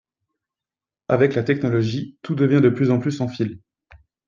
Avec 1.09 1.35
la 1.35 1.43
technologie 1.43 2.17
tout 2.23 2.33
devient 2.33 2.59
de 2.59 2.69
plus 2.69 2.89
en 2.89 2.97
plus 2.97 3.11
sans 3.11 3.27
fil 3.27 3.59